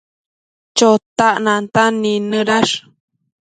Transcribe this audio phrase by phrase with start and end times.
[0.77, 2.73] Chotac nantan nidnëdash